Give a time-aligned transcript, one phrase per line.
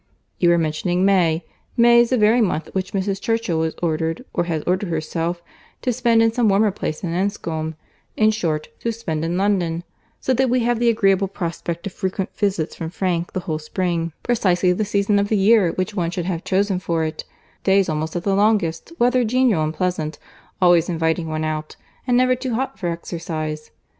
[0.39, 1.45] "You were mentioning May.
[1.77, 3.21] May is the very month which Mrs.
[3.21, 5.43] Churchill is ordered, or has ordered herself,
[5.83, 9.83] to spend in some warmer place than Enscombe—in short, to spend in London;
[10.19, 14.71] so that we have the agreeable prospect of frequent visits from Frank the whole spring—precisely
[14.73, 17.23] the season of the year which one should have chosen for it:
[17.63, 20.17] days almost at the longest; weather genial and pleasant,
[20.59, 21.75] always inviting one out,
[22.07, 23.69] and never too hot for exercise.